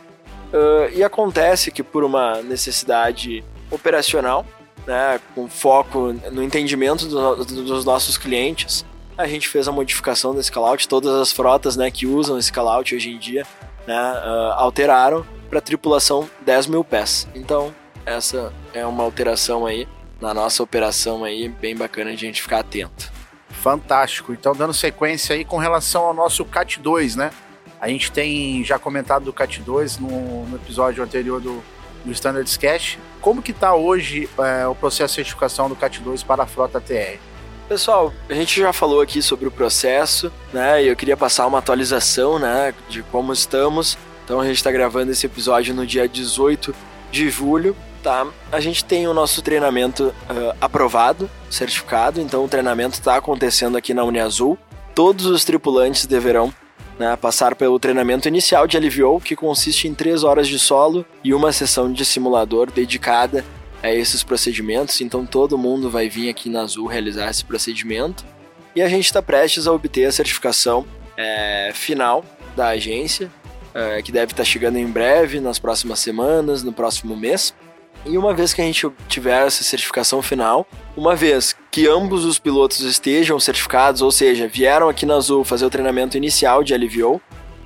Uh, 0.53 0.95
e 0.95 1.03
acontece 1.03 1.71
que 1.71 1.83
por 1.83 2.05
uma 2.05 2.43
necessidade 2.43 3.45
operacional, 3.71 4.47
né, 4.87 5.21
com 5.35 5.49
foco 5.49 6.15
no 6.31 6.43
entendimento 6.43 7.07
do, 7.07 7.45
do, 7.45 7.65
dos 7.65 7.85
nossos 7.85 8.17
clientes, 8.19 8.85
a 9.17 9.27
gente 9.27 9.49
fez 9.49 9.67
a 9.67 9.73
modificação 9.73 10.35
desse 10.35 10.53
callout. 10.53 10.87
Todas 10.87 11.13
as 11.21 11.33
frotas 11.33 11.77
né, 11.77 11.91
que 11.91 12.07
usam 12.07 12.39
esse 12.39 12.53
callout 12.53 12.95
hoje 12.95 13.11
em 13.11 13.19
dia 13.19 13.47
né, 13.87 13.95
uh, 13.97 14.53
alteraram 14.59 15.25
para 15.49 15.61
tripulação 15.61 16.29
10 16.45 16.67
mil 16.67 16.85
pés. 16.85 17.27
Então, 17.35 17.75
essa 18.05 18.53
é 18.75 18.85
uma 18.85 19.05
alteração 19.05 19.67
aí 19.67 19.87
na 20.21 20.33
nossa 20.33 20.63
operação 20.63 21.25
aí, 21.25 21.49
bem 21.49 21.75
bacana 21.75 22.11
a 22.11 22.17
gente 22.17 22.41
ficar 22.41 22.61
atento. 22.61 23.11
Fantástico. 23.63 24.33
Então, 24.33 24.57
dando 24.57 24.75
sequência 24.75 25.37
aí 25.37 25.45
com 25.45 25.57
relação 25.57 26.03
ao 26.03 26.13
nosso 26.13 26.45
CAT 26.45 26.81
2, 26.81 27.15
né? 27.15 27.31
A 27.81 27.87
gente 27.89 28.11
tem 28.11 28.65
já 28.65 28.77
comentado 28.77 29.25
do 29.25 29.33
CAT 29.33 29.61
2 29.61 29.99
no, 29.99 30.47
no 30.47 30.57
episódio 30.57 31.03
anterior 31.03 31.41
do, 31.41 31.63
do 32.05 32.59
Cache. 32.61 32.99
Como 33.21 33.41
que 33.41 33.53
está 33.53 33.73
hoje 33.73 34.29
é, 34.37 34.67
o 34.67 34.75
processo 34.75 35.13
de 35.13 35.15
certificação 35.15 35.69
do 35.69 35.77
CAT 35.77 36.01
2 36.01 36.25
para 36.25 36.43
a 36.43 36.47
frota 36.47 36.81
TR? 36.81 37.21
Pessoal, 37.69 38.13
a 38.29 38.35
gente 38.35 38.61
já 38.61 38.73
falou 38.73 39.01
aqui 39.01 39.23
sobre 39.23 39.47
o 39.47 39.51
processo, 39.51 40.33
né? 40.53 40.83
E 40.83 40.89
eu 40.89 40.97
queria 40.97 41.17
passar 41.17 41.47
uma 41.47 41.59
atualização, 41.59 42.41
né, 42.41 42.75
de 42.89 43.05
como 43.05 43.33
estamos. 43.33 43.97
Então 44.25 44.41
a 44.41 44.45
gente 44.45 44.57
está 44.57 44.73
gravando 44.73 45.13
esse 45.13 45.25
episódio 45.25 45.73
no 45.73 45.87
dia 45.87 46.09
18 46.09 46.75
de 47.13 47.31
julho, 47.31 47.77
tá? 48.03 48.27
A 48.51 48.61
gente 48.61 48.85
tem 48.85 49.07
o 49.07 49.15
nosso 49.15 49.41
treinamento 49.41 50.07
uh, 50.09 50.57
aprovado, 50.61 51.31
certificado. 51.51 52.21
Então 52.21 52.45
o 52.45 52.49
treinamento 52.49 52.95
está 52.95 53.17
acontecendo 53.17 53.77
aqui 53.77 53.95
na 53.95 54.05
Uniazul. 54.05 54.59
Todos 54.95 55.27
os 55.27 55.45
tripulantes 55.45 56.05
deverão 56.05 56.53
né, 56.99 57.17
passar 57.17 57.55
pelo 57.55 57.79
treinamento 57.79 58.29
inicial 58.29 58.67
de 58.67 58.79
LVO, 58.79 59.21
que 59.21 59.35
consiste 59.35 59.89
em 59.89 59.95
3 59.95 60.25
horas 60.25 60.47
de 60.47 60.59
solo 60.59 61.05
e 61.25 61.33
uma 61.33 61.53
sessão 61.53 61.93
de 61.93 62.05
simulador 62.05 62.71
dedicada 62.71 63.45
a 63.83 63.93
esses 63.93 64.23
procedimentos. 64.23 65.01
Então 65.01 65.25
todo 65.25 65.57
mundo 65.57 65.91
vai 65.91 66.09
vir 66.09 66.29
aqui 66.29 66.51
na 66.51 66.63
Azul 66.63 66.87
realizar 66.87 67.31
esse 67.31 67.45
procedimento. 67.45 68.25
E 68.75 68.83
a 68.83 68.89
gente 68.89 69.07
está 69.07 69.23
prestes 69.23 69.67
a 69.67 69.73
obter 69.73 70.07
a 70.07 70.13
certificação 70.13 70.87
é, 71.17 71.73
final 71.75 72.25
da 72.57 72.69
agência, 72.69 73.31
é, 73.75 74.01
que 74.03 74.13
deve 74.13 74.33
estar 74.33 74.43
tá 74.43 74.45
chegando 74.45 74.77
em 74.77 74.87
breve, 74.87 75.41
nas 75.41 75.59
próximas 75.59 75.99
semanas, 75.99 76.63
no 76.63 76.73
próximo 76.73 77.17
mês. 77.17 77.55
E 78.05 78.19
uma 78.19 78.35
vez 78.35 78.53
que 78.53 78.61
a 78.61 78.65
gente 78.65 78.91
tiver 79.09 79.47
essa 79.47 79.63
certificação 79.63 80.21
final, 80.21 80.67
uma 80.97 81.15
vez 81.15 81.55
que 81.71 81.87
ambos 81.87 82.25
os 82.25 82.39
pilotos 82.39 82.81
estejam 82.81 83.39
certificados, 83.39 84.03
ou 84.03 84.11
seja, 84.11 84.49
vieram 84.49 84.89
aqui 84.89 85.07
na 85.07 85.15
Azul 85.15 85.45
fazer 85.45 85.65
o 85.65 85.71
treinamento 85.71 86.17
inicial 86.17 86.65
de 86.65 86.77
LVO, 86.77 87.21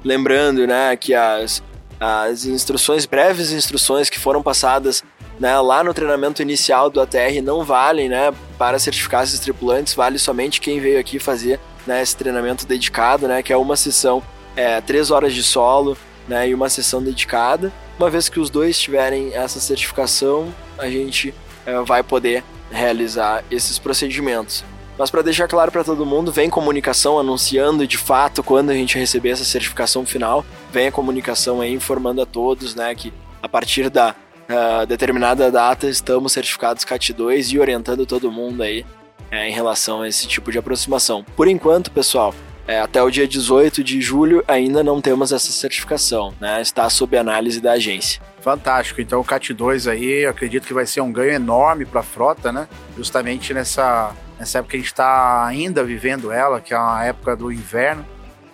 lembrando 0.05 0.67
né, 0.67 0.95
que 0.95 1.15
as, 1.15 1.63
as 1.99 2.45
instruções, 2.45 3.07
breves 3.07 3.51
instruções 3.51 4.11
que 4.11 4.19
foram 4.19 4.43
passadas 4.43 5.03
né, 5.41 5.59
lá 5.59 5.83
no 5.83 5.95
treinamento 5.95 6.43
inicial 6.43 6.91
do 6.91 7.01
ATR 7.01 7.43
não 7.43 7.65
valem 7.65 8.09
né, 8.09 8.33
para 8.59 8.79
certificar 8.79 9.25
esses 9.25 9.41
tripulantes, 9.41 9.95
vale 9.95 10.19
somente 10.19 10.61
quem 10.61 10.81
veio 10.81 11.01
aqui 11.01 11.19
fazer 11.19 11.59
né, 11.87 12.03
esse 12.03 12.17
treinamento 12.17 12.67
dedicado, 12.67 13.27
né, 13.27 13.43
que 13.43 13.53
é 13.53 13.57
uma 13.57 13.77
sessão, 13.77 14.23
é, 14.55 14.81
três 14.81 15.11
horas 15.11 15.35
de 15.35 15.43
solo 15.43 15.97
né, 16.29 16.49
e 16.49 16.55
uma 16.55 16.69
sessão 16.69 17.03
dedicada. 17.03 17.73
Uma 17.99 18.11
vez 18.11 18.29
que 18.29 18.39
os 18.39 18.51
dois 18.51 18.79
tiverem 18.79 19.35
essa 19.35 19.59
certificação, 19.59 20.55
a 20.79 20.89
gente 20.89 21.35
é, 21.65 21.81
vai 21.81 22.03
poder 22.03 22.45
realizar 22.71 23.43
esses 23.51 23.79
procedimentos. 23.79 24.65
Mas 24.99 25.11
para 25.11 25.23
deixar 25.23 25.47
claro 25.47 25.71
para 25.71 25.85
todo 25.85 26.07
mundo, 26.07 26.33
vem 26.33 26.49
comunicação 26.49 27.19
anunciando 27.19 27.87
de 27.87 27.99
fato 27.99 28.43
quando 28.43 28.71
a 28.71 28.75
gente 28.75 28.99
receber 28.99 29.31
essa 29.31 29.45
certificação 29.45 30.07
final, 30.07 30.45
vem 30.73 30.89
a 30.89 30.93
comunicação 30.93 31.61
aí 31.61 31.73
informando 31.73 32.23
a 32.23 32.27
todos, 32.27 32.75
né, 32.75 32.95
que 32.95 33.13
a 33.43 33.49
partir 33.49 33.91
da 33.91 34.15
uh, 34.49 34.87
determinada 34.87 35.51
data 35.51 35.87
estamos 35.87 36.33
certificados 36.33 36.85
CAT2 36.85 37.53
e 37.53 37.59
orientando 37.59 38.07
todo 38.07 38.33
mundo 38.33 38.63
aí 38.63 38.87
é, 39.31 39.49
em 39.49 39.53
relação 39.53 40.03
a 40.03 40.09
esse 40.09 40.27
tipo 40.27 40.51
de 40.51 40.59
aproximação. 40.59 41.25
Por 41.37 41.47
enquanto, 41.47 41.91
pessoal, 41.91 42.35
é, 42.67 42.81
até 42.81 43.01
o 43.03 43.11
dia 43.11 43.29
18 43.29 43.85
de 43.85 44.01
julho 44.01 44.45
ainda 44.49 44.83
não 44.83 45.01
temos 45.01 45.31
essa 45.31 45.53
certificação, 45.53 46.35
né? 46.41 46.61
Está 46.61 46.91
sob 46.91 47.17
análise 47.17 47.61
da 47.61 47.73
agência. 47.73 48.21
Fantástico. 48.41 49.01
Então 49.01 49.21
o 49.21 49.25
CAT 49.25 49.55
2 49.55 49.87
aí, 49.87 50.25
eu 50.25 50.31
acredito 50.31 50.67
que 50.67 50.75
vai 50.75 50.85
ser 50.85 51.01
um 51.01 51.13
ganho 51.13 51.33
enorme 51.33 51.85
para 51.85 52.01
a 52.01 52.05
frota, 52.05 52.51
né? 52.51 52.69
Justamente 52.97 53.55
nessa, 53.55 54.13
nessa 54.39 54.59
época 54.59 54.73
que 54.73 54.77
a 54.77 54.81
gente 54.81 54.89
está 54.89 55.47
ainda 55.47 55.85
vivendo 55.85 56.33
ela, 56.33 56.61
que 56.61 56.75
é 56.75 56.79
uma 56.79 57.05
época 57.05 57.37
do 57.37 57.53
inverno, 57.53 58.05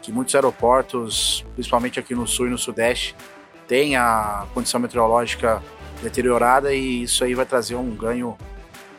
que 0.02 0.12
muitos 0.12 0.34
aeroportos, 0.34 1.44
principalmente 1.54 1.98
aqui 1.98 2.14
no 2.14 2.26
sul 2.26 2.48
e 2.48 2.50
no 2.50 2.58
sudeste, 2.58 3.16
têm 3.66 3.96
a 3.96 4.44
condição 4.52 4.78
meteorológica 4.78 5.62
deteriorada 6.02 6.74
e 6.74 7.04
isso 7.04 7.24
aí 7.24 7.34
vai 7.34 7.46
trazer 7.46 7.76
um 7.76 7.94
ganho 7.94 8.36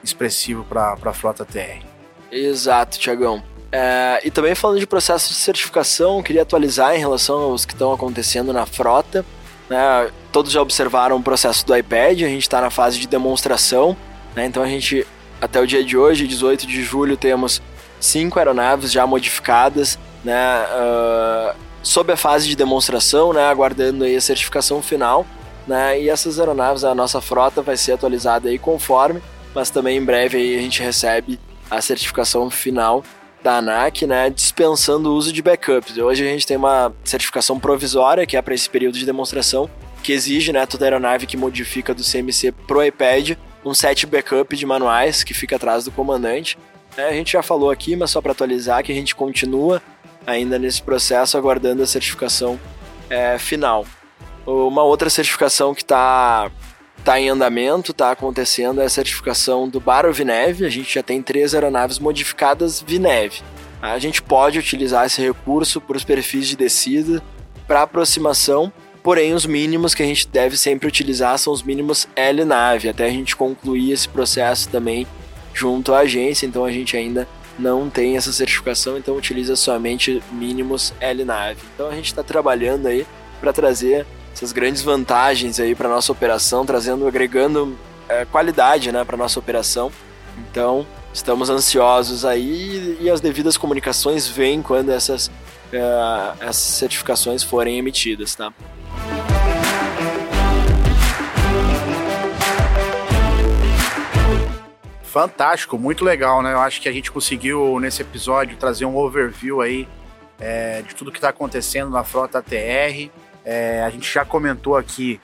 expressivo 0.03 0.63
para 0.63 0.93
a 0.93 1.13
frota 1.13 1.45
TR. 1.45 1.85
Exato, 2.31 2.97
Tiagão. 2.97 3.52
É, 3.75 4.21
e 4.23 4.29
também 4.29 4.53
falando 4.53 4.79
de 4.79 4.85
processo 4.85 5.29
de 5.29 5.33
certificação, 5.33 6.21
queria 6.21 6.43
atualizar 6.43 6.95
em 6.95 6.99
relação 6.99 7.41
aos 7.41 7.65
que 7.65 7.73
estão 7.73 7.91
acontecendo 7.91 8.53
na 8.53 8.67
frota. 8.67 9.25
Né? 9.67 10.11
Todos 10.31 10.51
já 10.51 10.61
observaram 10.61 11.15
o 11.17 11.23
processo 11.23 11.65
do 11.65 11.75
iPad, 11.75 12.21
a 12.21 12.27
gente 12.27 12.43
está 12.43 12.61
na 12.61 12.69
fase 12.69 12.99
de 12.99 13.07
demonstração. 13.07 13.97
Né? 14.35 14.45
Então 14.45 14.61
a 14.61 14.67
gente, 14.67 15.07
até 15.41 15.59
o 15.59 15.65
dia 15.65 15.83
de 15.83 15.97
hoje, 15.97 16.27
18 16.27 16.67
de 16.67 16.83
julho, 16.83 17.17
temos 17.17 17.63
cinco 17.99 18.37
aeronaves 18.37 18.91
já 18.91 19.07
modificadas, 19.07 19.97
né? 20.23 20.65
Uh, 20.65 21.55
sob 21.81 22.13
a 22.13 22.17
fase 22.17 22.47
de 22.47 22.55
demonstração, 22.55 23.33
né? 23.33 23.43
aguardando 23.47 24.03
aí 24.03 24.15
a 24.15 24.21
certificação 24.21 24.83
final. 24.83 25.25
Né? 25.65 25.99
E 25.99 26.09
essas 26.09 26.39
aeronaves, 26.39 26.83
a 26.83 26.93
nossa 26.93 27.19
frota 27.19 27.63
vai 27.63 27.75
ser 27.75 27.93
atualizada 27.93 28.49
aí 28.49 28.59
conforme, 28.59 29.19
mas 29.55 29.71
também 29.71 29.97
em 29.97 30.05
breve 30.05 30.37
aí 30.37 30.59
a 30.59 30.61
gente 30.61 30.83
recebe 30.83 31.39
a 31.71 31.81
certificação 31.81 32.51
final 32.51 33.03
da 33.43 33.57
ANAC, 33.57 34.07
né, 34.07 34.29
dispensando 34.29 35.11
o 35.11 35.15
uso 35.15 35.33
de 35.33 35.41
backups. 35.41 35.97
Hoje 35.97 36.25
a 36.25 36.27
gente 36.27 36.47
tem 36.47 36.55
uma 36.55 36.93
certificação 37.03 37.59
provisória, 37.59 38.25
que 38.25 38.37
é 38.37 38.41
para 38.41 38.55
esse 38.55 38.69
período 38.69 38.97
de 38.97 39.05
demonstração, 39.05 39.69
que 40.01 40.13
exige, 40.13 40.53
né, 40.53 40.65
toda 40.65 40.85
aeronave 40.85 41.27
que 41.27 41.35
modifica 41.35 41.93
do 41.93 42.03
CMC 42.03 42.51
pro 42.65 42.83
iPad 42.83 43.37
um 43.65 43.73
set 43.73 44.05
backup 44.05 44.55
de 44.55 44.65
manuais 44.65 45.23
que 45.23 45.33
fica 45.33 45.55
atrás 45.55 45.85
do 45.85 45.91
comandante. 45.91 46.57
É, 46.97 47.07
a 47.07 47.13
gente 47.13 47.31
já 47.33 47.41
falou 47.41 47.71
aqui, 47.71 47.95
mas 47.95 48.11
só 48.11 48.21
para 48.21 48.33
atualizar 48.33 48.83
que 48.83 48.91
a 48.91 48.95
gente 48.95 49.15
continua 49.15 49.81
ainda 50.27 50.59
nesse 50.59 50.81
processo 50.81 51.37
aguardando 51.37 51.81
a 51.81 51.87
certificação 51.87 52.59
é, 53.09 53.37
final. 53.37 53.85
Uma 54.45 54.83
outra 54.83 55.09
certificação 55.09 55.73
que 55.73 55.81
está 55.81 56.51
está 57.03 57.19
em 57.19 57.27
andamento, 57.27 57.91
está 57.91 58.11
acontecendo 58.11 58.79
a 58.79 58.87
certificação 58.87 59.67
do 59.67 59.77
Baro 59.77 60.13
Vineve. 60.13 60.65
A 60.65 60.69
gente 60.69 60.95
já 60.95 61.03
tem 61.03 61.21
três 61.21 61.53
aeronaves 61.53 61.99
modificadas 61.99 62.81
Vineve. 62.81 63.41
A 63.81 63.99
gente 63.99 64.21
pode 64.21 64.57
utilizar 64.57 65.05
esse 65.05 65.21
recurso 65.21 65.81
para 65.81 65.97
os 65.97 66.05
perfis 66.05 66.47
de 66.47 66.55
descida 66.55 67.21
para 67.67 67.81
aproximação, 67.81 68.71
porém 69.03 69.33
os 69.33 69.45
mínimos 69.45 69.93
que 69.93 70.01
a 70.01 70.05
gente 70.05 70.25
deve 70.29 70.55
sempre 70.55 70.87
utilizar 70.87 71.37
são 71.37 71.51
os 71.51 71.61
mínimos 71.61 72.07
L-nave, 72.15 72.87
até 72.87 73.05
a 73.07 73.11
gente 73.11 73.35
concluir 73.35 73.91
esse 73.91 74.07
processo 74.07 74.69
também 74.69 75.05
junto 75.53 75.93
à 75.93 75.99
agência, 75.99 76.45
então 76.45 76.63
a 76.63 76.71
gente 76.71 76.95
ainda 76.95 77.27
não 77.59 77.89
tem 77.89 78.15
essa 78.15 78.31
certificação, 78.31 78.97
então 78.97 79.17
utiliza 79.17 79.57
somente 79.57 80.23
mínimos 80.31 80.93
L-nave. 81.01 81.59
Então 81.75 81.89
a 81.89 81.95
gente 81.95 82.05
está 82.05 82.23
trabalhando 82.23 82.87
aí 82.87 83.05
para 83.41 83.51
trazer 83.51 84.05
essas 84.33 84.51
grandes 84.51 84.81
vantagens 84.81 85.59
aí 85.59 85.75
para 85.75 85.87
nossa 85.87 86.11
operação, 86.11 86.65
trazendo, 86.65 87.07
agregando 87.07 87.77
é, 88.09 88.25
qualidade, 88.25 88.91
né, 88.91 89.03
para 89.03 89.15
nossa 89.15 89.39
operação. 89.39 89.91
Então, 90.49 90.85
estamos 91.13 91.49
ansiosos 91.49 92.25
aí 92.25 92.97
e 92.99 93.09
as 93.09 93.21
devidas 93.21 93.55
comunicações 93.57 94.27
vêm 94.27 94.61
quando 94.61 94.91
essas, 94.91 95.29
é, 95.71 96.33
essas 96.39 96.57
certificações 96.57 97.43
forem 97.43 97.77
emitidas, 97.77 98.33
tá? 98.33 98.51
Fantástico, 105.03 105.77
muito 105.77 106.03
legal, 106.03 106.41
né? 106.41 106.53
Eu 106.53 106.59
acho 106.59 106.81
que 106.81 106.89
a 106.89 106.91
gente 106.91 107.11
conseguiu 107.11 107.79
nesse 107.79 108.01
episódio 108.01 108.57
trazer 108.57 108.85
um 108.85 108.97
overview 108.97 109.61
aí 109.61 109.87
é, 110.39 110.81
de 110.81 110.95
tudo 110.95 111.11
que 111.11 111.19
está 111.19 111.29
acontecendo 111.29 111.91
na 111.91 112.03
frota 112.03 112.41
TR. 112.41 113.11
É, 113.45 113.83
a 113.83 113.89
gente 113.89 114.11
já 114.11 114.23
comentou 114.23 114.77
aqui 114.77 115.19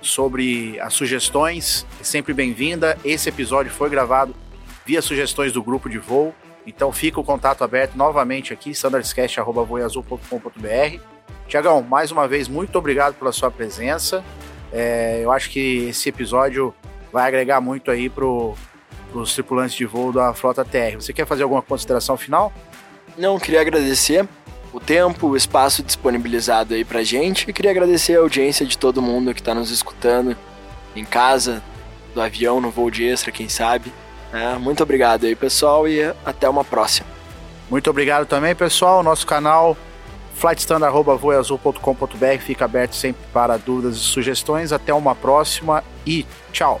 sobre 0.00 0.80
as 0.80 0.94
sugestões, 0.94 1.86
sempre 2.02 2.32
bem-vinda. 2.32 2.96
Esse 3.04 3.28
episódio 3.28 3.70
foi 3.70 3.90
gravado 3.90 4.34
via 4.86 5.02
sugestões 5.02 5.52
do 5.52 5.62
grupo 5.62 5.88
de 5.88 5.98
voo. 5.98 6.34
Então 6.66 6.90
fica 6.92 7.20
o 7.20 7.24
contato 7.24 7.64
aberto 7.64 7.96
novamente 7.96 8.52
aqui, 8.52 8.70
standardscast.voiazul.com.br. 8.70 11.00
Tiagão, 11.46 11.82
mais 11.82 12.10
uma 12.10 12.28
vez, 12.28 12.46
muito 12.46 12.78
obrigado 12.78 13.14
pela 13.14 13.32
sua 13.32 13.50
presença. 13.50 14.22
É, 14.70 15.20
eu 15.22 15.32
acho 15.32 15.48
que 15.50 15.88
esse 15.88 16.10
episódio 16.10 16.74
vai 17.10 17.26
agregar 17.26 17.60
muito 17.60 17.90
aí 17.90 18.10
para 18.10 18.24
os 18.24 19.32
tripulantes 19.32 19.74
de 19.74 19.86
voo 19.86 20.12
da 20.12 20.34
Frota 20.34 20.62
TR. 20.64 20.96
Você 20.96 21.12
quer 21.12 21.26
fazer 21.26 21.42
alguma 21.42 21.62
consideração 21.62 22.18
final? 22.18 22.52
Não, 23.16 23.38
queria 23.38 23.62
agradecer 23.62 24.28
o 24.72 24.80
tempo, 24.80 25.28
o 25.28 25.36
espaço 25.36 25.82
disponibilizado 25.82 26.74
aí 26.74 26.84
pra 26.84 27.02
gente 27.02 27.48
e 27.48 27.52
queria 27.52 27.70
agradecer 27.70 28.16
a 28.16 28.20
audiência 28.20 28.66
de 28.66 28.76
todo 28.76 29.00
mundo 29.00 29.34
que 29.34 29.40
está 29.40 29.54
nos 29.54 29.70
escutando 29.70 30.36
em 30.94 31.04
casa, 31.04 31.62
do 32.14 32.20
avião, 32.20 32.60
no 32.60 32.70
voo 32.70 32.90
de 32.90 33.04
extra, 33.04 33.30
quem 33.30 33.48
sabe. 33.48 33.92
É, 34.32 34.58
muito 34.58 34.82
obrigado 34.82 35.24
aí, 35.24 35.34
pessoal, 35.34 35.88
e 35.88 36.02
até 36.24 36.48
uma 36.48 36.64
próxima. 36.64 37.06
Muito 37.70 37.88
obrigado 37.90 38.26
também, 38.26 38.54
pessoal. 38.54 39.02
Nosso 39.02 39.26
canal 39.26 39.76
flightstandard.voiazul.com.br 40.34 42.38
fica 42.40 42.64
aberto 42.64 42.94
sempre 42.94 43.22
para 43.32 43.56
dúvidas 43.56 43.96
e 43.96 44.00
sugestões. 44.00 44.72
Até 44.72 44.94
uma 44.94 45.14
próxima 45.14 45.84
e 46.06 46.26
tchau! 46.52 46.80